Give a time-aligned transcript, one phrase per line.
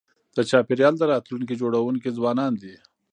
[0.35, 2.75] د چاپېریال د راتلونکي جوړونکي ځوانان دي.